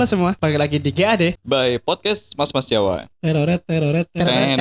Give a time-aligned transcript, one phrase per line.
[0.00, 1.36] Halo semua, balik lagi di GAD.
[1.44, 3.04] by podcast Mas Mas Jawa.
[3.20, 4.56] Teroret, teroret, teroret.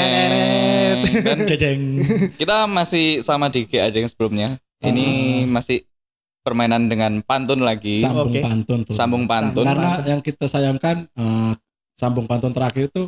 [1.16, 2.04] Dan Jejeng.
[2.44, 4.60] kita masih sama di GAD yang sebelumnya.
[4.84, 5.08] Ini
[5.48, 5.88] masih
[6.44, 8.04] permainan dengan pantun lagi.
[8.04, 8.44] Sambung Oke.
[8.44, 8.92] pantun tuh.
[9.00, 9.64] Sambung pantun.
[9.64, 11.52] Karena yang kita sayangkan eh,
[11.96, 13.08] sambung pantun terakhir itu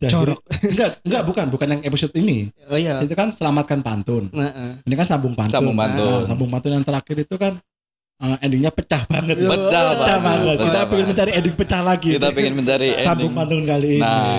[0.00, 0.48] Jorok.
[0.72, 2.48] Enggak, enggak bukan, bukan yang episode ini.
[2.72, 3.04] Oh iya.
[3.04, 4.32] Itu kan selamatkan pantun.
[4.32, 4.80] Heeh.
[4.80, 5.52] Ini kan sambung pantun.
[5.52, 6.24] Sambung pantun.
[6.24, 7.60] Nah, sambung pantun yang terakhir itu kan
[8.16, 9.36] eh, endingnya pecah banget.
[9.36, 10.40] Pecah pecah banget.
[10.40, 10.56] banget.
[10.56, 11.08] Kita Pecah pengen banget.
[11.08, 12.08] mencari ending pecah lagi.
[12.10, 14.00] Kita pengen mencari sambung pantun kali ini.
[14.00, 14.38] Nah,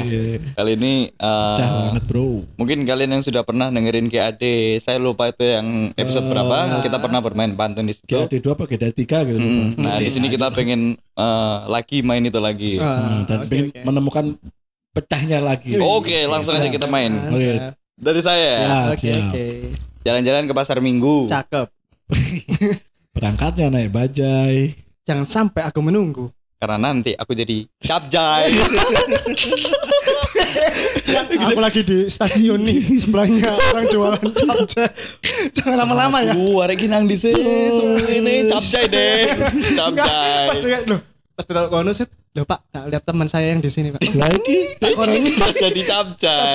[0.53, 2.27] Kali ini eh, pecah banget, Bro.
[2.55, 4.43] mungkin kalian yang sudah pernah dengerin GAD,
[4.81, 6.55] saya lupa itu yang episode Eh, berapa.
[6.79, 8.09] Kita pernah bermain pantun di situ.
[8.09, 9.37] GAD 2 apa GAD 3 gitu.
[9.37, 9.79] Mm, lupa.
[9.79, 12.77] Nah, di sini kita pengen eh, lagi main itu lagi.
[12.77, 13.81] Hmm, dan oke, pengen oke.
[13.83, 14.25] menemukan
[14.91, 15.77] pecahnya lagi.
[15.77, 17.13] Oke, langsung aja kita main.
[17.29, 17.77] Oke.
[17.93, 19.25] Dari saya, Siap, Oke siap.
[19.27, 19.45] oke.
[20.01, 21.25] jalan-jalan ke pasar Minggu.
[21.25, 21.67] Cakep.
[23.17, 24.77] Berangkatnya naik bajai.
[25.01, 26.29] Jangan sampai aku menunggu.
[26.61, 28.53] Karena nanti aku jadi capjay.
[31.49, 34.89] aku lagi di stasiun nih sebelahnya orang jualan capcay.
[35.49, 36.37] Jangan lama-lama ya.
[36.37, 37.33] Aku arek nang dhisik.
[38.05, 39.33] Ini capjay deh.
[39.81, 40.61] Enggak, pas Capjay.
[40.61, 40.99] dengar loh.
[41.33, 44.01] Pas dengar kono set, loh Pak, tak lihat teman saya yang di sini Pak.
[44.13, 46.53] Lagi Tak korengi Udah jadi capjay.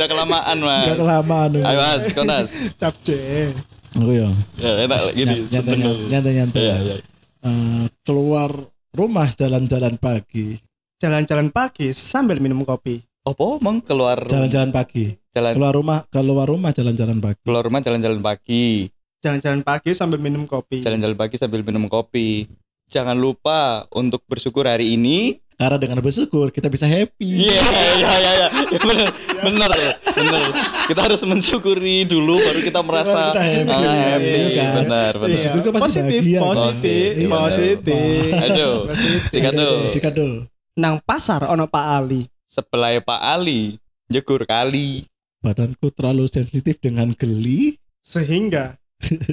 [0.00, 0.84] Udah kelamaan, Mas.
[0.88, 1.50] Gak kelamaan.
[1.60, 2.48] Ayo, Mas, konas.
[2.80, 3.52] capcay.
[3.98, 4.30] Aku ya.
[4.60, 5.36] Ya, enak gini.
[5.50, 5.98] Nyantai, seneng.
[6.06, 6.60] nyantai, nyantai.
[6.62, 6.96] Iya, iya.
[7.40, 8.50] Eh, keluar
[8.94, 10.60] rumah jalan-jalan pagi.
[11.00, 13.00] Jalan-jalan pagi sambil minum kopi.
[13.24, 15.16] Apa emang keluar Jalan-jalan pagi.
[15.32, 17.40] jalan Keluar rumah, keluar rumah jalan-jalan pagi.
[17.44, 18.90] keluar rumah jalan-jalan pagi.
[19.20, 20.80] Jalan-jalan pagi sambil minum kopi.
[20.80, 22.48] Jalan-jalan pagi sambil minum kopi.
[22.90, 25.38] Jangan lupa untuk bersyukur hari ini.
[25.60, 27.28] Karena dengan bersyukur kita bisa happy.
[27.44, 27.60] Iya,
[28.00, 28.48] iya, iya, iya.
[28.80, 29.12] Benar,
[29.44, 30.48] benar, ya, benar.
[30.88, 33.68] Kita harus mensyukuri dulu, baru kita merasa kita happy.
[33.68, 33.84] ah,
[34.16, 34.24] happy.
[34.24, 34.72] Iya, kan?
[34.80, 35.28] Benar, benar.
[35.28, 35.36] Iya.
[35.36, 36.40] Bersyukur kan pasti Positif, bahagia.
[36.40, 37.28] positif, Iya.
[37.28, 38.30] positif.
[38.40, 39.28] Aduh, Positif.
[39.28, 39.76] sikat dulu.
[39.92, 40.38] Sikat dulu.
[40.80, 42.22] Nang pasar ono Pak Ali.
[42.48, 43.76] Sebelah Pak Ali,
[44.08, 45.04] jegur kali.
[45.44, 47.76] Badanku terlalu sensitif dengan geli.
[48.00, 48.79] Sehingga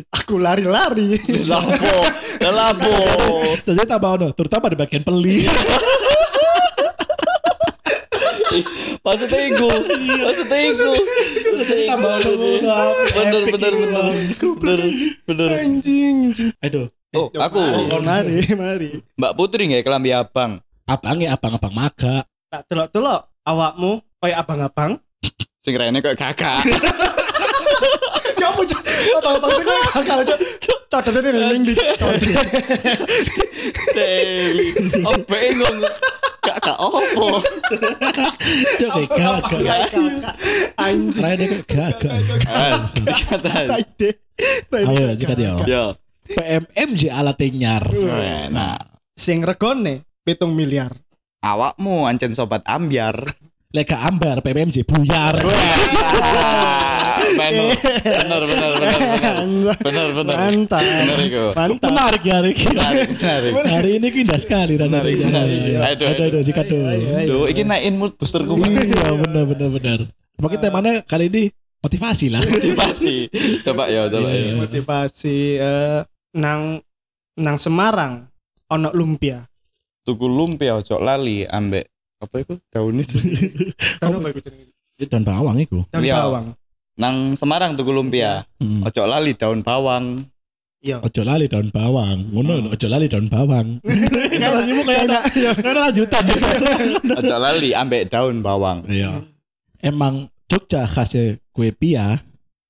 [0.10, 1.20] aku lari-lari.
[1.44, 1.94] Lapo,
[2.42, 2.94] lapo.
[3.64, 5.46] Jadi tambah ono, terutama di bagian peli.
[9.04, 9.68] Maksudnya itu,
[10.24, 10.90] maksudnya itu.
[11.88, 12.34] tambah ono.
[13.12, 14.06] Bener, bener, bener.
[14.58, 14.80] Bener,
[15.28, 15.50] bener.
[15.62, 16.52] anjing, anjing.
[16.64, 17.58] Aduh, Oh, aku.
[17.64, 18.90] Oh, mari, mari.
[19.16, 20.60] Mbak Putri nggak kelambi abang.
[20.88, 22.24] abangnya abang-abang maga.
[22.48, 24.92] Tak telok-telok awakmu kayak abang-abang.
[25.64, 26.64] Sing rene kok kakak.
[28.48, 28.82] Ya ampun, Cok.
[29.20, 30.40] abang-abang sih kayak kakak, Cok.
[30.88, 31.74] Codet ini ning di.
[36.80, 37.44] Oh, opo?
[38.80, 39.44] Kayak gagak.
[39.52, 40.36] Kayak kakak.
[40.80, 41.20] Anjing.
[41.20, 42.40] Terakhir dia kayak gagak.
[42.48, 43.68] Ah, dikatakan.
[43.68, 44.10] Taide.
[44.72, 44.88] Taide.
[44.88, 45.52] Ayo, sikat ya.
[45.68, 45.84] Yo.
[46.28, 47.84] PMMJ alat nyar.
[48.52, 48.80] Nah,
[49.12, 50.94] Sing regone pitung miliar.
[51.44, 53.28] awakmu ancen sobat ambiar.
[53.76, 55.36] Lega ambar PMMJ buyar.
[57.38, 60.36] Bener, bener, bener, bener, bener, bener, bener.
[60.36, 60.82] Mantap.
[60.82, 61.44] Bener iku.
[61.54, 61.90] Mantap.
[61.90, 62.66] Menarik ya hari ini.
[62.68, 63.54] Menarik.
[63.68, 65.04] Hari ini indah sekali rasanya.
[65.06, 65.58] Menarik.
[65.62, 66.84] Ayo, Aduh, aduh, aduh, sikat dulu.
[66.84, 67.28] Ayo, ayo.
[67.28, 68.54] Duh, ini naikin mood boosterku.
[68.58, 70.00] Iya, benar, benar, benar.
[70.38, 71.44] Mungkin temanya kali ini
[71.80, 72.42] motivasi lah.
[72.42, 73.16] Motivasi.
[73.62, 74.54] Coba ya, coba ya.
[74.58, 76.00] Motivasi eh,
[76.36, 76.82] nang
[77.38, 78.26] nang Semarang
[78.68, 79.46] ono lumpia.
[80.02, 81.86] Tuku lumpia ojo lali ambek
[82.18, 83.20] apa itu daun itu
[84.02, 84.74] Kan apa iku jenenge?
[85.06, 85.86] Dan bawang itu.
[85.92, 86.16] Daun Iya.
[86.18, 86.46] bawang.
[86.98, 88.82] Nang Semarang tuku lumpia Hmm.
[88.84, 90.26] ojo lali daun bawang
[90.78, 91.02] Iya.
[91.02, 92.22] Ojo lali daun bawang.
[92.30, 93.82] Ngono, ojo lali daun bawang.
[94.38, 95.50] Rasanya kayak ada Iya.
[95.58, 96.24] ada lanjutan.
[97.20, 99.26] ojo lali ambek daun bawang Iya.
[99.80, 102.22] Emang Jogja khasnya kue pia.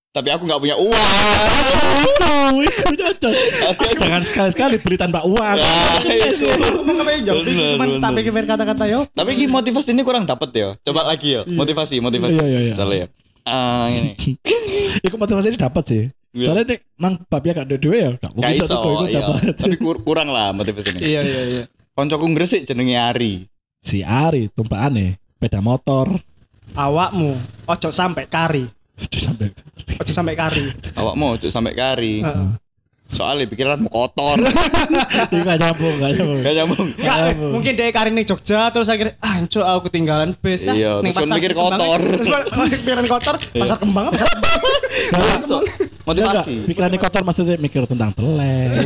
[0.09, 2.53] tapi aku nggak punya uang.
[4.01, 5.57] Jangan sekali-sekali beli tanpa uang.
[7.77, 9.05] Cuman tak pikir kata-kata yo.
[9.11, 13.05] tapi motivasi ini kurang dapet ya coba lagi ya motivasi motivasi Iya, iya, iya.
[13.47, 14.13] Ah ini
[14.99, 16.03] Iku motivasi ini dapat sih.
[16.35, 16.45] Iya.
[16.45, 19.19] Soalnya nek nang babnya gak duit ya, gak mungkin satu iku iya.
[19.23, 19.35] dapat.
[19.55, 21.63] tapi kur- kurang lah motivasi ini Iya iya iya.
[21.95, 23.33] koncoku gresik jenenge Ari
[23.79, 26.19] Si Ari tumpakane sepeda motor.
[26.75, 28.67] Awakmu ojo sampai kari.
[28.99, 29.47] Aduh sampai
[29.97, 30.65] Ojo sampai kari.
[30.93, 32.49] awakmu ojo sampai kari Heeh.
[33.11, 34.37] Soalnya pikiranmu kotor.
[35.47, 36.39] Gak nyambung, gak nyambung.
[36.43, 36.87] gak nyambung.
[36.97, 40.91] Gak, mungkin dia kari ning Jogja terus akhirnya ah cuk aku ketinggalan bis ah, Iya,
[40.99, 42.01] terus kan mikir Kembang." kotor.
[42.03, 44.61] Terus pikiran kotor pasar kembang pasar kembang.
[46.07, 46.53] Motivasi.
[46.63, 48.79] Pikirannya kotor maksudnya mikir tentang telek,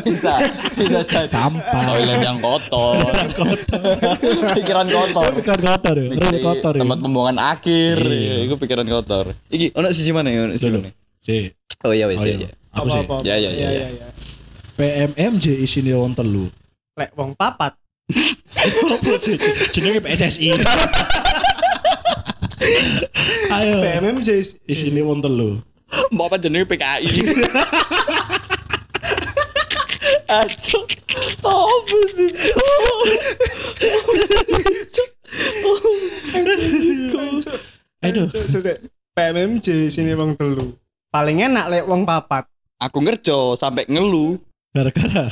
[0.00, 0.32] bisa
[0.72, 1.82] bisa sampah.
[1.84, 3.04] toilet yang kotor.
[4.56, 5.30] Pikiran kotor.
[5.36, 6.80] Pikiran kotor ya, Mikir real kotor ya.
[6.80, 7.96] tempat pembuangan akhir.
[8.00, 8.34] Iya.
[8.48, 9.36] itu pikiran kotor.
[9.52, 10.48] Iki ono sisi mana ya?
[10.56, 10.88] Sisi mana?
[11.20, 11.52] Si,
[11.84, 12.82] oh iya wes Oh, iya iya.
[12.82, 13.00] iya.
[13.06, 13.28] apa sih?
[13.28, 14.08] Ya, ya, ya, Iya, ya.
[14.74, 16.50] PMMJ isine wong telu.
[16.98, 17.78] Lek wong papat
[18.94, 19.36] Apa sih?
[19.72, 20.52] Jenenge PSSI.
[23.54, 23.76] Ayo.
[23.80, 24.28] PMMJ
[24.68, 25.60] Isine wong telu.
[26.10, 27.06] Mbak apa jenenge PKI?
[30.34, 30.82] Aduh,
[31.44, 32.30] apa sih?
[38.04, 38.26] Aduh.
[39.14, 40.74] PMMJ sini wong telu.
[41.14, 42.53] Paling enak lek wong papat.
[42.80, 44.38] Aku ngerjo sampai ngeluh.
[44.70, 45.30] Gara-gara.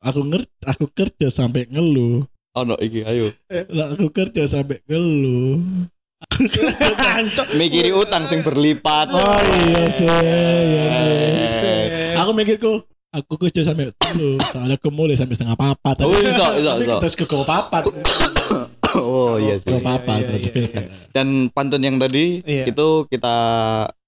[0.00, 2.24] Aku ngerti, aku kerja sampai ngeluh.
[2.50, 3.30] Oh no, iki ayo.
[3.70, 5.60] Lah aku kerja sampai ngeluh.
[7.54, 9.08] Mikiri utang sing berlipat.
[9.12, 11.24] Oh iya sih, iya sih.
[11.40, 11.88] Buset.
[12.16, 12.72] Aku mikirku
[13.10, 16.96] aku kerja sampai telu soalnya aku mulai sampai setengah papat Oh, iso, iso, tapi iso.
[17.02, 17.82] terus ke ke papat
[19.02, 19.82] Oh iya sih.
[19.82, 20.82] papat iya, terus iya, filter.
[21.10, 22.70] Dan pantun yang tadi Iya.
[22.70, 23.36] itu kita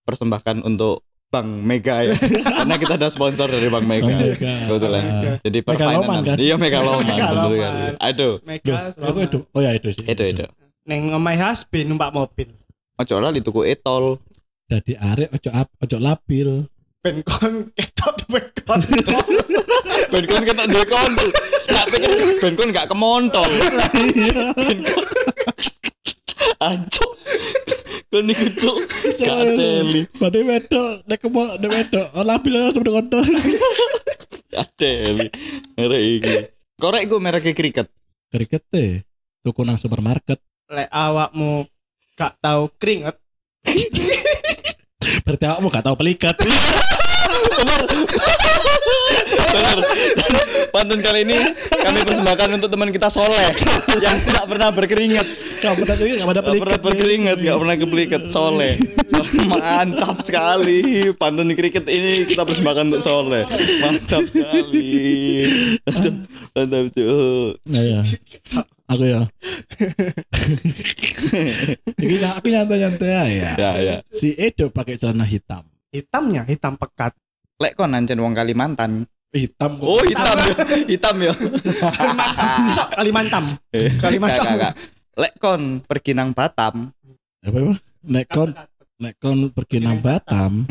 [0.02, 2.12] persembahkan untuk Bang Mega ya.
[2.60, 4.12] Karena kita ada sponsor dari Bang Mega.
[4.36, 5.02] Kebetulan.
[5.02, 5.30] Mega.
[5.40, 6.20] Jadi permainan.
[6.28, 6.36] kan?
[6.36, 7.08] Iya Megaloman.
[7.08, 7.32] Megaloman.
[7.32, 7.72] betul kan.
[8.04, 10.44] Aduh, Mega aku itu oh ya itu sih itu itu.
[10.84, 12.52] Neng ngomai hasbi numpak mobil.
[13.00, 14.20] Ojo lali tuku etol.
[14.72, 16.64] jadi arek ojo ap ojo labil
[17.02, 18.78] Ben kon ketok ben kon.
[20.14, 21.28] Ben kon kena duwe kontol.
[21.66, 23.50] Gak pikir ben kon gak kemontol.
[26.62, 27.10] Ancuk.
[28.12, 28.76] Kon iku cuk
[29.24, 30.04] gak teli.
[30.20, 33.24] Berarti wedok nek kemo nek wedok langsung udah kontol
[34.52, 35.32] Gak teli.
[35.80, 36.36] Merek iki.
[36.76, 37.88] Korek gue merek kriket.
[38.28, 39.00] kriket teh
[39.44, 41.64] tuku nang supermarket Lek awakmu
[42.16, 43.16] gak tahu keringet.
[45.24, 46.36] berarti aku gak tahu pelikat
[49.52, 49.78] Benar.
[50.72, 51.36] Pantun kali ini
[51.68, 53.52] kami persembahkan untuk teman kita Soleh
[54.00, 55.26] yang tidak pernah berkeringat.
[55.62, 58.72] gak pernah keringet gak pernah Gak pernah berkeringat, gak pernah kepelikat Soleh.
[59.46, 60.80] Mantap sekali.
[61.14, 63.44] Pantun kriket ini kita persembahkan untuk Soleh.
[63.78, 64.90] Mantap sekali.
[66.52, 67.56] Mantap, cuy.
[67.68, 68.00] nah ya
[68.84, 69.20] aku ya
[71.96, 73.96] Ini aku nyantai-nyantai ya Ya ya.
[74.12, 77.12] si Edo pakai celana hitam Hitamnya hitam pekat.
[77.60, 79.04] Lek kon nancen wong Kalimantan.
[79.32, 79.86] Hitam kok.
[79.86, 80.54] Oh hitam ya,
[80.86, 81.32] hitam ya.
[82.92, 83.44] Kalimantan.
[83.98, 84.44] Kalimantan.
[84.44, 84.74] Gak, gak, gak.
[85.12, 86.88] Lek kon pergi nang Batam.
[87.42, 87.74] apa apa
[88.06, 88.50] nek kon
[88.96, 90.62] nek kon pergi nang Batam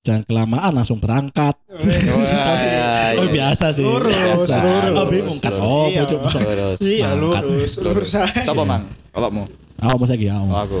[0.00, 3.32] jangan kelamaan langsung berangkat Wah, iya, oh iya.
[3.34, 4.58] biasa sih Lurus, biasa.
[4.62, 4.94] lurus.
[4.94, 6.06] oh bingung kan oh Iya.
[6.06, 6.78] bisa Lurus.
[6.78, 8.08] Iya lurus, lurus.
[8.14, 8.86] Siapa mang?
[9.10, 9.50] Bapakmu?
[9.82, 10.80] oh masa lagi Oh, oh aku.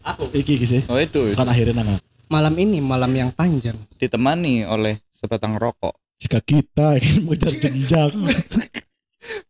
[0.00, 0.24] Aku.
[0.32, 1.36] iki iki sih Oh itu.
[1.36, 3.76] kan akhirnya nang Malam ini malam yang panjang.
[4.00, 5.92] Ditemani oleh sebatang rokok.
[6.22, 8.12] Jika kita ingin mengejar jenjang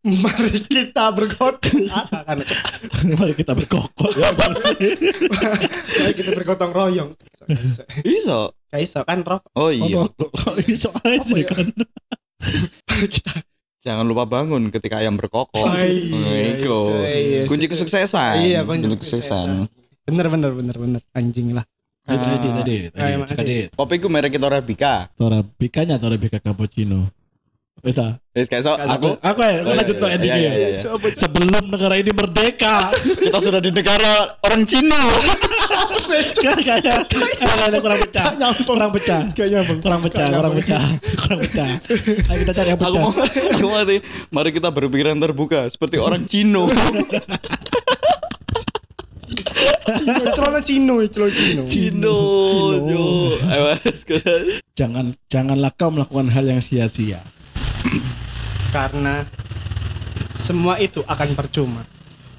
[0.05, 1.89] Mari kita bergotong.
[1.89, 2.45] Kan?
[3.17, 4.29] mari kita berkokok ya.
[4.37, 7.11] Mari kita bergotong royong.
[8.05, 8.53] Iso.
[8.69, 9.49] Gak iso kan rok.
[9.57, 10.05] Oh Oh, iya.
[10.69, 11.49] iso aja ya?
[11.49, 11.73] kan
[12.85, 13.33] Mari kita.
[13.81, 15.57] Jangan lupa bangun ketika ayam berkokok.
[15.57, 16.79] Oh, iya, Oh, iku.
[17.01, 17.73] iya, iya, Kunci iya.
[17.73, 18.35] kesuksesan.
[18.45, 19.67] Iya, kunci kesuksesan.
[20.05, 21.01] Bener bener bener bener.
[21.17, 21.65] Anjing lah.
[22.03, 25.07] Tadi tadi tadi Ayo, tadi tadi Kopi ku merek itu Arabica.
[25.15, 27.09] Torabikanya Torabika cappuccino
[27.83, 28.15] Wes ah.
[28.31, 30.39] Wis kayak so, aku aku ya, aku Iya, lanjut iya, no iya, endingnya.
[30.39, 30.81] iya, iya, iya.
[30.87, 32.77] Coba Sebelum negara ini merdeka,
[33.27, 35.03] kita sudah di negara orang Cina.
[36.43, 38.27] kayaknya kayaknya kurang pecah,
[38.63, 39.79] kurang pecah, nyambung.
[39.85, 40.85] kurang pecah, kurang pecah,
[41.19, 41.71] kurang pecah.
[42.31, 43.03] Ayo kita cari yang aku pecah.
[43.03, 43.11] mau
[43.51, 43.83] aku mau
[44.31, 46.71] mari kita berpikiran terbuka seperti orang Cino.
[49.97, 51.63] Cino, celana Cino, celana Cino.
[51.69, 52.17] Cino.
[52.49, 53.05] Cino.
[54.73, 57.21] Jangan janganlah kau melakukan hal yang sia-sia.
[58.73, 59.27] Karena
[60.39, 61.83] semua itu akan percuma.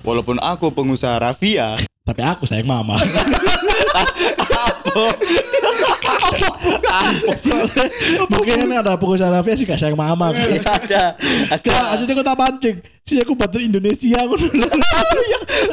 [0.04, 3.00] Walaupun aku pengusaha rafia, Tapi aku sayang mama.
[8.30, 10.32] Mungkin ada pengusaha rafia sih gak sayang mama.
[10.34, 11.16] ada
[11.50, 12.78] ada Gak, aslinya aku tak pancing.
[13.04, 14.36] Si aku bantu Indonesia aku.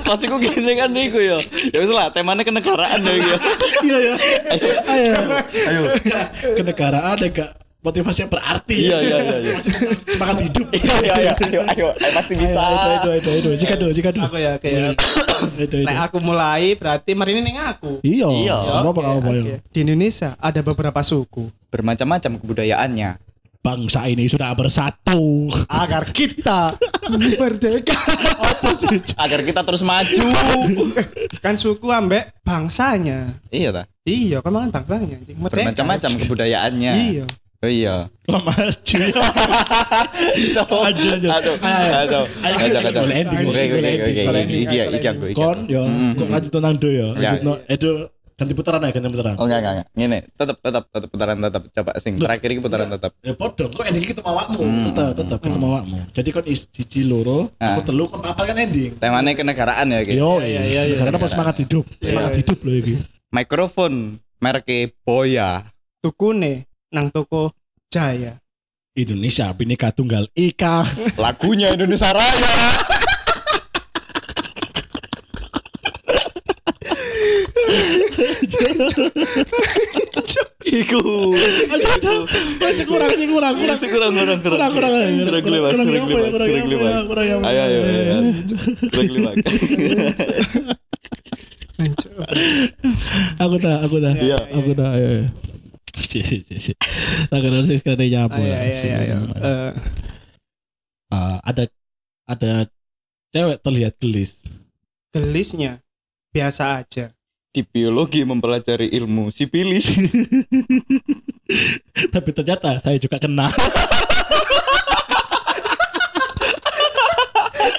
[0.03, 1.39] pasti ku gini kan niku ya
[1.71, 3.15] ya wis lah temanya kenegaraan ya
[3.87, 4.15] Iya ya.
[4.91, 5.15] Ayo.
[5.55, 5.83] ayo
[6.59, 7.51] Kenegaraan ya gak
[7.81, 8.77] motivasi yang berarti.
[8.79, 9.57] iya iya iya iya
[10.07, 10.67] Semangat hidup.
[10.77, 13.51] iya iya iya ayo ayo ayo pasti bisa Ayo, Ayo, ayo, ayo, ayo.
[13.55, 14.25] Jika dulu, jika dulu.
[14.25, 16.05] Aku ya kayak Ayo, ayo, Nek ayo.
[16.05, 18.01] aku mulai berarti mari ini aku.
[18.01, 18.29] Iya.
[18.29, 18.57] Iya.
[18.81, 19.57] Apa apa ya.
[19.65, 23.11] Di Indonesia ada beberapa suku bermacam-macam kebudayaannya
[23.61, 25.53] Bangsa ini sudah bersatu.
[25.69, 26.73] agar kita
[27.37, 27.93] merdeka.
[28.41, 29.05] Apa sih?
[29.15, 30.27] agar kita terus maju
[31.45, 33.37] kan suku ambek bangsanya.
[33.49, 35.37] iya ta Iya, kan makan bangsanya anjing.
[35.37, 37.25] Bermacam-macam kebudayaannya Iya.
[37.61, 38.99] Oh iya Lama maju.
[40.55, 40.83] Cowok.
[40.87, 41.31] Aduh, aduh.
[41.31, 43.51] aduh aduh ending, oke oke boleh oke ending,
[44.07, 46.33] oke boleh iki iki iki aku iki Kon aku yo, Mm, kok mm.
[46.33, 47.09] lanjut nang do yo.
[47.13, 47.35] Ya.
[47.35, 47.91] Lanjut no Edo
[48.33, 49.87] ganti putaran ya ganti putaran Oh enggak enggak enggak.
[49.93, 53.11] Ngene, tetep tetep tetep putaran tetep coba sing terakhir iki putaran tetep.
[53.21, 54.85] ya podo kok ending kita awakmu Hmm.
[54.87, 57.75] tetap tetap kita awakmu jadi kon is siji loro Ah.
[57.75, 60.15] aku telu kon apa kan ending Temanya kenegaraan ya iki.
[60.15, 60.97] yo Iya, iya, iya.
[60.97, 62.39] karena pas semangat hidup semangat Iya.
[62.41, 62.95] hidup loh iki
[63.31, 63.95] Mikrofon
[64.39, 65.51] mereknya Boya.
[66.01, 67.55] Tukune nang toko
[67.91, 68.39] Jaya.
[68.91, 70.83] Indonesia Bhinneka Tunggal Ika
[71.15, 72.55] Lagunya Indonesia Raya.
[80.61, 81.01] Iku.
[82.61, 86.31] masih kurang sih kurang kurang Kurang kurang kurang kurang kurang kurang kurang kurang kurang kurang
[86.31, 88.17] kurang kurang kurang kurang Ayo ayo ayo.
[88.93, 89.31] Kurang kelima.
[93.41, 94.39] aku dah aku dah Iya.
[94.53, 95.21] aku tak Ayo, ayo,
[98.95, 99.17] ayo, ayo.
[99.37, 99.73] Eh,
[101.11, 101.67] Ah, ada
[102.31, 102.71] ada
[103.35, 104.47] cewek terlihat gelis
[105.11, 105.83] gelisnya
[106.31, 107.11] biasa aja.
[107.51, 109.91] Di biologi mempelajari ilmu sipilis.
[112.15, 113.51] tapi ternyata saya juga kena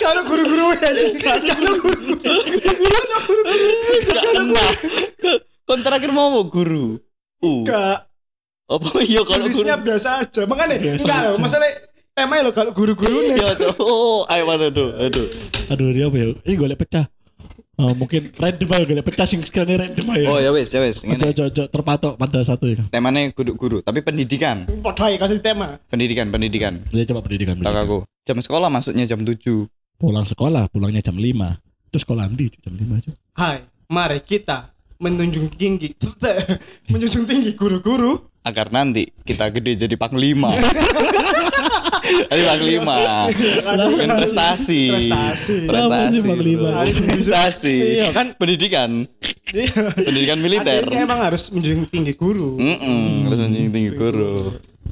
[0.02, 0.92] Kalau guru-guru aja.
[1.40, 2.36] Kalau guru-guru.
[4.12, 4.66] Gak kena.
[5.64, 7.00] Kon terakhir mau mau guru.
[7.40, 7.64] Uh.
[8.72, 9.52] Apa iya kalau guru?
[9.52, 10.42] Gelisnya biasa aja.
[10.48, 11.36] Makanya Biasa enggak loh.
[11.44, 11.70] Masalah
[12.16, 13.36] temanya lo kalau guru-guru nih.
[13.44, 13.74] Iya tuh.
[13.84, 14.90] Oh, ayo mana tuh?
[14.96, 15.28] Aduh.
[15.72, 17.08] aduh dia apa ya ini golek pecah
[17.80, 21.02] Oh, mungkin random aja golek pecah sing sekiranya random aja Oh ya wes, ya wes.
[21.02, 22.84] Ojo, terpatok pada satu ya.
[22.94, 24.70] Temanya kudu guru, tapi pendidikan.
[24.70, 25.82] Aja kasih tema.
[25.90, 26.84] Pendidikan, pendidikan.
[26.94, 27.58] Dia coba pendidikan.
[27.58, 28.06] Tak aku.
[28.28, 29.66] Jam sekolah masuknya jam 7.
[29.98, 31.26] Pulang sekolah, pulangnya jam 5
[31.90, 33.12] Terus sekolah di jam 5 aja.
[33.34, 33.58] Hai,
[33.90, 35.98] mari kita menunjung tinggi
[36.94, 40.50] menjunjung tinggi guru-guru agar nanti kita gede jadi panglima.
[42.32, 42.98] jadi panglima.
[43.30, 44.82] Kan prestasi.
[44.90, 45.56] Prestasi.
[46.26, 46.82] Panglima?
[46.86, 47.76] Prestasi.
[48.02, 48.34] Iya, kan?
[48.36, 49.06] Pendidikan.
[49.54, 49.94] Iya.
[49.94, 50.82] Pendidikan militer.
[50.86, 54.34] Artinya emang harus menjunjung tinggi guru Mm-mm, harus menjunjung tinggi guru.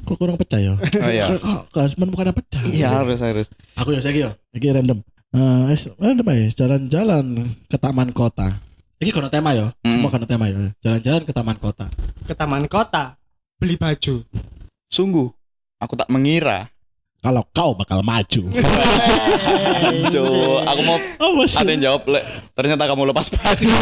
[0.06, 0.74] Kok kurang pecah ya?
[0.78, 1.26] Oh iya.
[1.74, 2.62] Kan bukan pecah.
[2.70, 3.46] Iya harus harus.
[3.74, 5.02] Aku ya saya Iki random.
[5.30, 6.46] Eh, random aja.
[6.66, 7.24] Jalan-jalan
[7.66, 8.50] ke taman kota.
[9.00, 9.72] Ini kono tema ya.
[9.80, 9.90] Hmm.
[9.96, 10.70] Semua kono tema ya.
[10.84, 11.86] Jalan-jalan ke taman kota.
[12.20, 13.19] ke taman kota
[13.60, 14.24] beli baju
[14.90, 15.30] Sungguh,
[15.78, 16.66] aku tak mengira.
[17.20, 18.42] Kalau kau bakal maju.
[20.10, 20.24] Jo,
[20.64, 22.24] aku mau Oh, ada yang jawab, Lek.
[22.58, 23.66] Ternyata kamu lepas baju.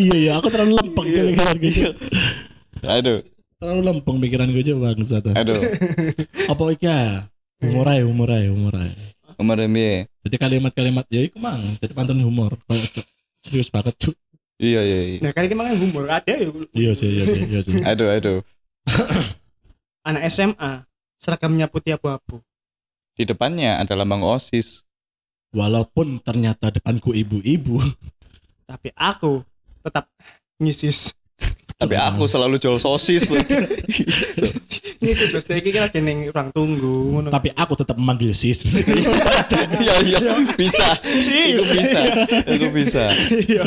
[0.00, 1.22] iya iya, aku terlalu lempeng Iya.
[1.28, 1.88] pikiran gue.
[2.84, 3.18] Aduh,
[3.60, 5.34] Terlalu lempeng pikiran gue aja bangsa tuh.
[5.34, 5.60] aduh.
[6.52, 7.28] Apa iki ya?
[7.60, 9.04] Humor aja, humor aja, humor aja.
[9.34, 10.06] Umar piye?
[10.22, 12.54] Jadi kalimat-kalimat ya iku mang, jadi pantun humor.
[13.42, 14.14] Serius banget, Cuk.
[14.64, 15.18] Iya, iya, iya.
[15.20, 17.76] nah kan kita humor ada ya Iya sih, iya sih, iya sih.
[17.84, 18.38] Aduh, aduh.
[20.08, 20.88] anak SMA
[21.20, 22.40] seragamnya putih abu-abu
[23.14, 24.82] Di depannya ada lambang OSIS.
[25.54, 27.78] Walaupun ternyata depanku ibu-ibu.
[28.64, 29.44] tapi aku
[29.84, 30.08] tetap
[30.56, 31.12] ngisis
[31.74, 33.26] Tapi aku selalu jual sosis.
[35.04, 38.64] ngisis pasti iki lagi ning ruang tunggu ngono Tapi aku tetap memanggil sis.
[39.84, 40.18] Iya, iya,
[40.56, 40.88] bisa.
[41.20, 41.60] Sis.
[41.60, 42.00] Itu bisa.
[42.48, 43.04] Itu bisa.
[43.44, 43.62] iya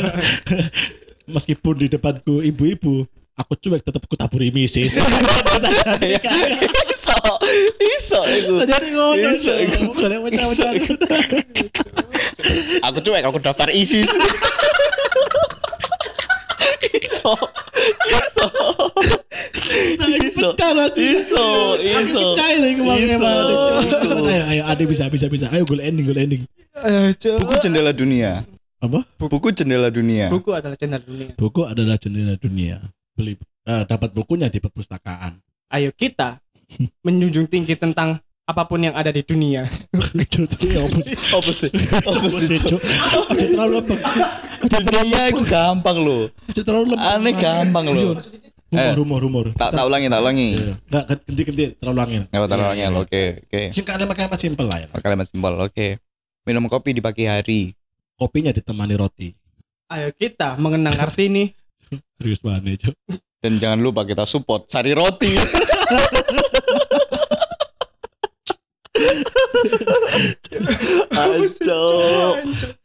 [1.28, 3.06] Meskipun di depanku ibu-ibu,
[3.38, 4.98] aku cuek tetap ku taburi misis.
[6.98, 7.20] Iso,
[7.78, 8.54] iso itu.
[8.64, 9.92] Jadi ngono Iso, iku.
[12.84, 14.08] Aku cuek, aku daftar ISIS.
[16.88, 17.32] iso,
[18.08, 18.46] iso,
[20.96, 21.44] iso,
[21.78, 22.22] iso.
[24.28, 25.46] Ayo ayo ade bisa bisa bisa.
[25.52, 26.42] Ayo gue ending gue ending.
[26.78, 27.36] Eh, Cuk.
[27.42, 28.44] Buku jendela dunia.
[28.78, 29.02] Apa?
[29.18, 30.30] Buku jendela dunia.
[30.30, 32.78] buku adalah channel dunia Buku adalah jendela dunia.
[33.18, 33.34] Beli
[33.66, 35.42] eh, dapat bukunya di perpustakaan.
[35.68, 36.40] ayo kita
[37.04, 38.16] menjunjung tinggi tentang
[38.48, 39.68] apa pun yang ada di dunia
[40.32, 41.68] Cuk, ya apa sih?
[42.00, 42.56] Apa sih?
[42.64, 46.32] Terlalu terlalu Dunia itu gampang loh.
[46.50, 47.12] terlalu lempeng.
[47.12, 48.16] Aneh gampang loh.
[48.68, 48.92] Humor, Eh.
[48.96, 49.46] humor, humor.
[49.56, 50.48] Tak tak ulangi, tak ulangi.
[50.52, 50.74] Iya.
[50.88, 52.22] Enggak ganti-ganti terlalu angin.
[52.28, 52.82] Nggak tak ulangi.
[52.96, 53.62] Oke, oke.
[53.72, 54.86] Singkat kalimat simpel lah ya.
[54.92, 55.52] Kalimat simpel.
[55.58, 55.88] Oke.
[56.44, 57.72] Minum kopi di pagi hari.
[58.16, 59.28] Kopinya ditemani roti.
[59.88, 61.48] ayo kita mengenang Kartini
[62.20, 62.94] Serius banget Cuk.
[63.40, 65.32] Dan jangan lupa kita support Sari Roti.
[71.12, 71.82] Aco.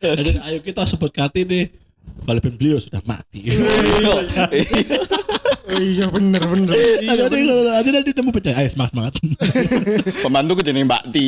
[0.01, 1.65] Jadi ayo kita sebut kati nih.
[2.24, 3.51] Walaupun beliau sudah mati.
[5.63, 7.72] oh iya bener bener iya Aja bener.
[7.75, 8.55] aja nanti nemu percaya.
[8.63, 9.13] Ayo semangat semangat.
[10.24, 11.27] Pembantu jeneng Mbak Ti.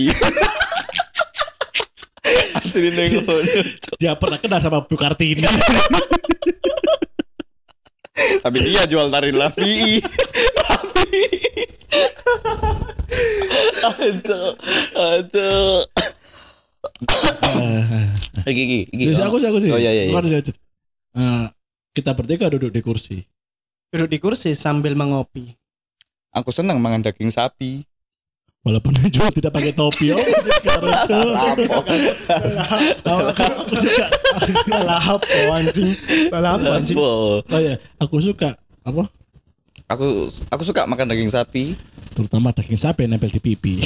[2.55, 3.35] Asli nih ngono.
[3.99, 5.43] Dia pernah kenal sama Bu Kartini.
[8.15, 9.99] Tapi dia jual tari Lavi.
[13.85, 14.51] Aduh,
[14.97, 15.85] aduh.
[18.45, 19.03] Iki iki iki.
[19.13, 19.69] Jadi aku sih aku sih.
[19.73, 20.03] Oh iya iya.
[20.09, 20.13] iya.
[20.13, 20.55] Bukan Cuk.
[21.15, 21.45] Eh,
[21.95, 23.23] kita bertiga duduk di kursi.
[23.89, 25.55] Duduk di kursi sambil mengopi.
[26.35, 27.87] Aku senang mangan daging sapi.
[28.65, 30.09] Walaupun juga tidak pakai topi.
[30.09, 31.37] Oh, sekarang,
[33.61, 34.05] aku suka.
[34.73, 35.89] Lah apa anjing?
[36.33, 36.97] Lah apa anjing?
[36.97, 39.05] Oh ya, aku suka apa?
[39.85, 41.77] Aku aku suka makan daging sapi.
[42.17, 43.85] Terutama daging sapi yang nempel di pipi.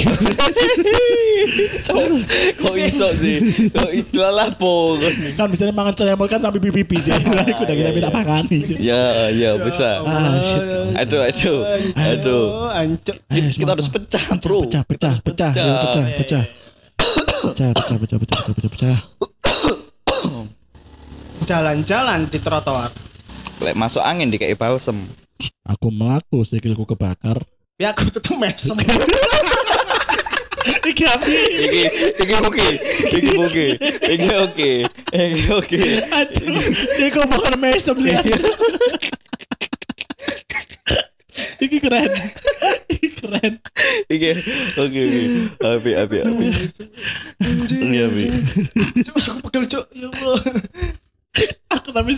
[2.60, 3.68] Kok iso sih?
[3.68, 4.96] Kok itu lah po.
[5.36, 7.12] kan misalnya makan cemol kan sampai pipi pipi sih.
[7.52, 8.42] Aku daging sapi tak makan.
[8.80, 10.00] Ya, ya bisa.
[10.08, 10.62] Ah, shit.
[11.04, 11.58] Aduh, aduh,
[11.92, 12.44] aduh.
[12.72, 13.16] Ancuk.
[13.28, 14.60] Eh, Kita semangat, harus pecah, bro.
[14.64, 16.44] Pecah, pecah, pecah, pecah, pecah, pecah.
[17.40, 18.98] Pecah, pecah, pecah, pecah, pecah, pecah, pecah.
[21.44, 22.88] Jalan-jalan di trotoar.
[23.60, 24.96] Lek masuk angin di kayak balsem.
[25.64, 27.40] Aku melaku sikilku kebakar.
[27.80, 28.76] Ya aku tetep mesem.
[30.60, 31.36] Iki api.
[31.64, 31.82] Iki,
[32.20, 32.68] iki oke,
[33.08, 33.66] iki oke,
[34.12, 34.70] iki oke,
[35.16, 35.80] iki oke.
[36.12, 36.60] Aduh,
[37.00, 38.14] ini kok makan mesem sih.
[41.60, 42.10] Iki keren.
[42.92, 43.52] Iki keren.
[44.08, 44.28] Iki
[44.76, 45.02] oke, oke.
[45.60, 46.44] Api, api, api.
[47.40, 47.80] Anjing.
[47.92, 48.24] Iya, Bi.
[49.04, 49.84] Cuk, aku pegel cuk.
[49.96, 50.40] Ya Allah.
[51.70, 52.12] Aku tapi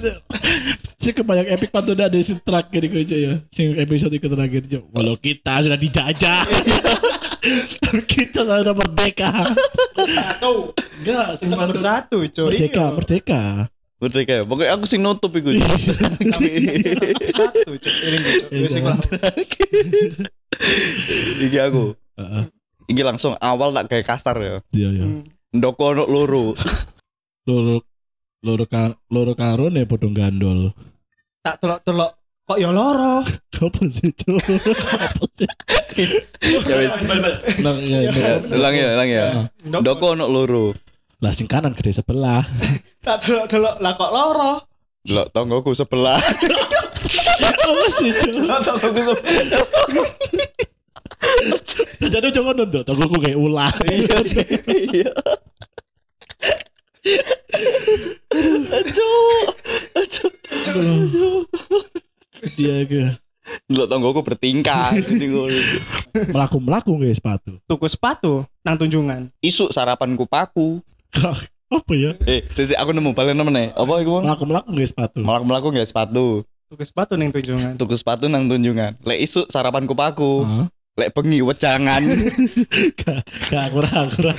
[1.03, 3.35] sih kebanyak epic pantun ada di terakhir itu aja ya.
[3.51, 4.87] Sing episode itu terakhir Jo.
[4.91, 6.47] Walau kita sudah dijajah.
[7.83, 9.51] Tapi kita sudah merdeka.
[9.99, 10.71] Satu.
[11.03, 12.47] Enggak, sing bersatu cuk.
[12.49, 12.95] merdeka, Iya.
[12.95, 13.43] merdeka.
[13.99, 14.43] Merdeka ya.
[14.47, 15.51] Pokoknya aku sing nutup iku.
[15.51, 16.07] Bersatu
[17.67, 17.95] cuk.
[17.99, 18.49] Ini cuk.
[18.49, 18.63] Iya.
[18.63, 18.99] Wis iku lah.
[21.43, 21.85] Iki aku.
[22.15, 22.45] Heeh.
[22.89, 24.57] Iki langsung awal tak kayak kasar ya.
[24.71, 25.05] Iya, iya.
[25.05, 25.23] Hmm.
[25.53, 26.55] Ndoko ono loro.
[27.43, 27.83] Loro
[28.43, 30.73] loro ka, loro karo nih podong gandol.
[31.43, 32.11] Tak telok-telok
[32.47, 33.27] kok ya loro.
[33.63, 34.39] Apa sih, Cuk?
[34.39, 35.49] Apa sih?
[36.71, 36.91] Ya wis.
[37.83, 39.25] Ya, Ya, Ulang ya, ulang ya.
[39.67, 40.71] Ndoko ono loro.
[41.19, 42.47] Lah sing kanan gede sebelah.
[43.03, 44.53] Tak telok-telok lah kok loro.
[45.03, 46.23] Delok tonggoku sebelah.
[46.23, 48.11] Apa sih?
[48.47, 49.67] Tonggoku sebelah.
[52.03, 53.71] Jadi jangan nunduk, tunggu aku kayak ulah.
[53.87, 54.47] Iya sih.
[60.03, 61.45] Iya.
[62.59, 63.09] Iya, iya.
[63.67, 64.95] Delok tonggoku bertingkah.
[65.07, 65.59] Jadi ngono.
[66.31, 67.53] Melaku melaku nggak sepatu.
[67.67, 69.31] Tuku sepatu nang tunjungan.
[69.43, 70.79] Isuk sarapanku paku.
[71.73, 72.13] Apa ya?
[72.29, 74.29] Eh, sisi aku nemu balen nemen Apa iku, Bang?
[74.29, 75.19] Melaku melaku nggak sepatu.
[75.25, 76.27] Melaku-melaku nggak sepatu.
[76.69, 77.73] Tuku sepatu nang tunjungan.
[77.81, 79.01] Tuku sepatu nang tunjungan.
[79.01, 80.45] Lek isuk sarapanku paku.
[80.45, 80.69] Hah?
[81.01, 82.05] Lek bengi wejangan.
[83.01, 84.37] Gak, gak kurang kurang.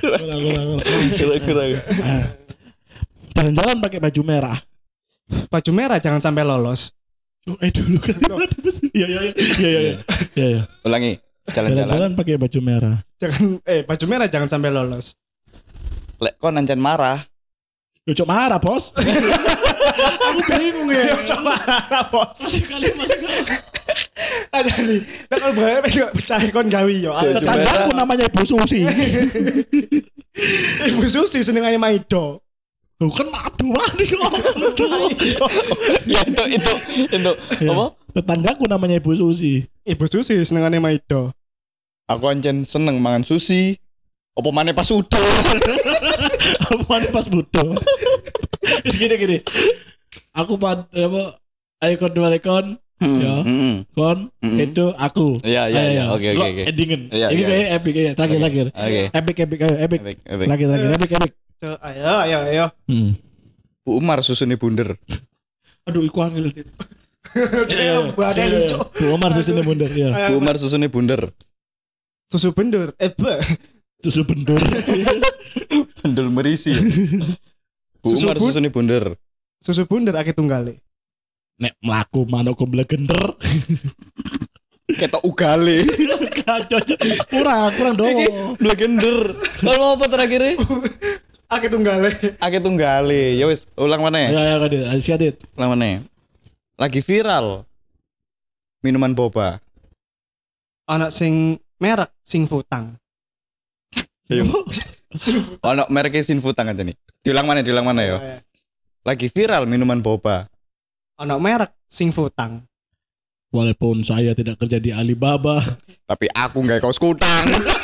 [0.00, 1.04] Kurang kurang kurang.
[1.12, 1.64] Kira-kira.
[3.36, 4.56] Jalan-jalan pakai baju merah.
[5.26, 6.94] Baju merah jangan sampai lolos.
[7.46, 8.18] Oh, eh dulu kan.
[8.96, 9.94] Iya iya iya iya iya.
[10.34, 10.62] Iya iya.
[10.82, 11.20] Ulangi.
[11.46, 11.86] Jalan-jalan.
[11.86, 12.96] Jalan-jalan pakai baju merah.
[13.20, 15.14] Jangan eh baju merah jangan sampai lolos.
[16.18, 17.28] Lek kon nancen marah.
[18.06, 18.94] Lucu marah bos.
[20.26, 21.18] Aku bingung ya.
[21.22, 21.54] Coba
[22.10, 22.38] bos.
[22.40, 23.18] Sekali masuk
[24.50, 25.00] Ada nih.
[25.30, 27.12] Nah kalau bayar pengen pecah kon gawi yo.
[27.14, 28.80] Baju Tetanggaku namanya Ibu Susi.
[30.90, 32.45] Ibu Susi senengane Maido.
[32.96, 34.32] Bukan madu mana kok.
[36.12, 36.72] ya itu itu
[37.12, 37.32] itu
[37.68, 37.92] apa?
[38.16, 39.68] Tetanggaku namanya Ibu Susi.
[39.84, 41.28] Ibu Susi senengane Maido.
[42.08, 43.76] Aku ancen seneng mangan sushi.
[44.36, 45.20] Apa maneh pas udah?
[46.72, 47.64] Apaan pas budo.
[48.84, 49.38] Terus gini gini.
[50.32, 51.40] Aku pad apa
[51.84, 53.44] ayo kon dua kon Ya.
[53.44, 53.84] Hmm.
[53.92, 54.56] kon Mm-mm.
[54.56, 55.36] itu aku.
[55.44, 56.02] Iya iya Ayo, iya.
[56.08, 56.14] ayo.
[56.16, 56.62] Oke oke oke.
[56.64, 57.00] Endingen.
[57.12, 58.12] Iya, Ini iya, kayak epic ya.
[58.16, 58.66] Terakhir terakhir.
[58.72, 59.02] Oke.
[59.12, 60.00] Epic epic ayo epic.
[60.00, 60.46] Epic epic.
[60.48, 61.32] Terakhir terakhir epic epic.
[61.62, 62.66] Ayo ayo ayo.
[62.84, 63.16] Hmm.
[63.80, 65.00] Bu Umar susune bunder.
[65.88, 66.52] Aduh iku angel.
[67.68, 68.76] Dia badai lucu.
[68.76, 70.28] Bu Omar susunya mundur ya.
[70.30, 71.32] Bu Umar susune bunder.
[72.28, 72.92] Susu bendur.
[73.00, 73.40] Eh, be.
[74.02, 74.58] Susu bendur.
[76.02, 76.74] Bendel merisi.
[78.02, 79.14] Bu Susu Umar bun- susune bunder.
[79.62, 80.82] Susu bunder akeh tunggale.
[81.56, 83.32] Nek melaku manuk gender.
[84.86, 85.88] Ketok ugale.
[86.46, 86.78] Kacau.
[87.32, 88.16] Kurang kurang dong.
[88.60, 89.34] Blagender.
[89.64, 90.60] Kalau apa terakhirnya?
[91.46, 92.10] Akeh tunggale.
[92.42, 93.38] Ake tunggale.
[93.38, 94.18] Ya wis, ulang mana?
[94.18, 94.82] Ya ya kadit.
[94.98, 95.36] Siap dit.
[95.54, 96.02] Ulang mana?
[96.74, 97.62] Lagi viral.
[98.82, 99.62] Minuman boba.
[100.86, 102.98] Anak sing merek sing futang.
[105.16, 105.62] Sing futang.
[105.70, 106.98] Ono mereknya Sinfutang aja nih.
[107.22, 107.62] Diulang mana?
[107.62, 108.18] Diulang mana ya?
[109.06, 110.50] Lagi viral minuman boba.
[111.16, 112.66] Anak merek sing futang.
[113.54, 115.62] Walaupun saya tidak kerja di Alibaba,
[116.06, 117.46] Tapi aku nggak kaos kutang.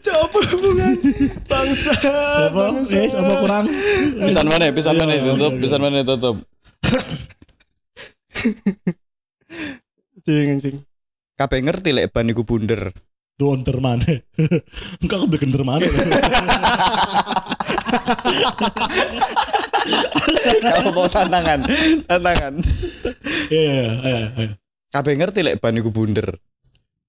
[0.00, 0.89] Coba hubungan
[1.50, 2.50] bangsa, apa?
[2.52, 2.94] bangsa.
[3.00, 3.66] Eh, sama kurang.
[4.20, 4.64] Pisan mana?
[4.72, 5.52] Pisan mana tutup?
[5.58, 6.36] Pisan mana tutup?
[10.24, 10.76] Cing cing.
[11.36, 12.92] Kabeh ngerti lek ban iku bunder.
[13.40, 14.04] Donter mana?
[15.00, 15.88] Enggak aku beli gender mana?
[20.60, 21.64] Kalau mau tantangan,
[22.04, 22.52] tantangan.
[23.48, 24.52] Iya, iya, iya.
[24.92, 26.36] Kabeh ngerti lek ban iku bunder.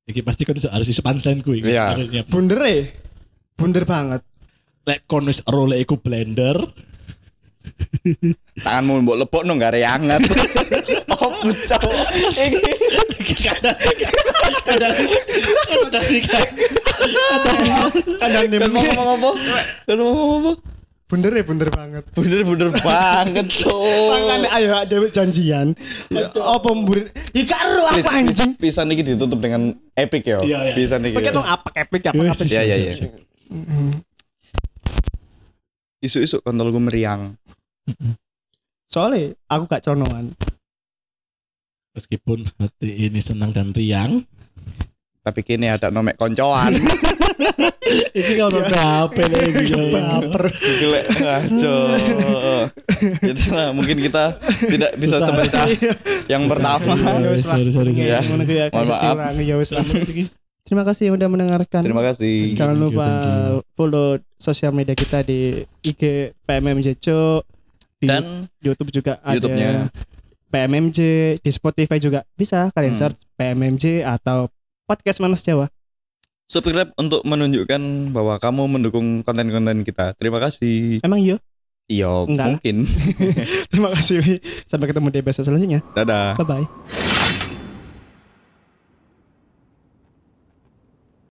[0.07, 1.75] Iki pasti kan harus iso punchline ku iki.
[1.75, 1.99] Iya.
[1.99, 2.23] Harusnya.
[2.25, 2.77] Bunder e.
[3.57, 4.21] Bunder banget.
[4.81, 6.57] Lek kon wis role iku blender,
[8.61, 10.21] Tanganmu mbok lepokno gak reanget.
[11.21, 11.77] Oh, pucau.
[13.21, 13.77] Iki kadang
[14.65, 14.89] kadang
[15.69, 16.25] kadang sih.
[18.17, 19.29] Kadang mau ngomong apa?
[19.93, 20.51] Mau ngomong apa?
[21.05, 22.09] Bunder e, bunder banget.
[22.17, 23.85] Bener-bener banget, Cok.
[24.17, 25.77] Makanya ayo dewe janjian.
[26.41, 27.05] Apa mbur?
[27.37, 28.51] Ih karo Please, aku anjing.
[28.57, 30.41] Pisan iki ditutup dengan epic ya.
[30.41, 30.73] Iya, iya.
[30.73, 31.21] Pisan iki.
[31.21, 32.43] Pakai dong apa epic apa apa.
[32.49, 32.93] Iya, iya, iya.
[33.51, 33.99] Siap.
[36.01, 37.35] Isu-isu kontolku meriang.
[38.87, 40.33] Soalnya aku gak conoan.
[41.91, 44.23] Meskipun hati ini senang dan riang,
[45.21, 46.73] Tapi kini ada nomek koncoan.
[48.17, 49.63] ini kalau HP lagi.
[49.69, 49.77] ya.
[49.93, 50.43] Baper.
[50.49, 51.77] Iki lek ngaco.
[53.21, 55.69] Jadi lah mungkin kita tidak bisa sebesar
[56.25, 56.97] yang pertama.
[56.97, 57.57] Ya wis lah.
[57.69, 57.93] Sorry.
[57.93, 58.25] Ya.
[58.25, 59.15] Ya, Mohon maaf.
[59.37, 59.85] ya wis lah.
[60.71, 61.83] Terima kasih yang udah mendengarkan.
[61.83, 62.55] Terima kasih.
[62.55, 63.55] Jangan Thank you, lupa thank you.
[63.75, 64.07] follow
[64.37, 65.39] sosial media kita di
[65.83, 66.01] IG
[66.39, 67.43] PMMJ Cuk,
[67.97, 69.91] di Dan YouTube juga ada YouTube-nya.
[70.47, 70.99] PMMJ,
[71.37, 73.01] di Spotify juga bisa kalian Hmm.
[73.01, 74.47] search PMMJ atau
[74.85, 75.67] podcast Manas Jawa.
[76.45, 77.79] subscribe untuk menunjukkan
[78.11, 80.11] bahwa kamu mendukung konten-konten kita.
[80.15, 80.99] Terima kasih.
[80.99, 81.39] Emang iya?
[81.87, 82.91] Iya, mungkin.
[83.71, 84.39] Terima kasih.
[84.63, 85.79] Sampai ketemu di episode selanjutnya.
[85.91, 86.35] Dadah.
[86.35, 87.10] Bye bye.